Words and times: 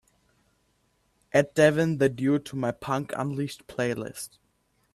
Add 1.31 1.53
devin 1.53 1.99
the 1.99 2.09
dude 2.09 2.43
to 2.47 2.55
my 2.55 2.71
punk 2.71 3.13
unleashed 3.15 3.67
playlist. 3.67 4.39